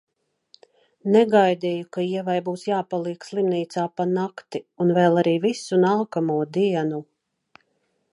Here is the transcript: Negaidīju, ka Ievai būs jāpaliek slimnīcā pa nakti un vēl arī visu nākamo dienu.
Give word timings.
Negaidīju, 1.15 1.83
ka 1.97 2.05
Ievai 2.05 2.37
būs 2.47 2.63
jāpaliek 2.69 3.27
slimnīcā 3.29 3.83
pa 4.01 4.07
nakti 4.15 4.63
un 4.85 4.95
vēl 4.99 5.21
arī 5.23 5.35
visu 5.47 5.79
nākamo 5.85 6.39
dienu. 6.57 7.03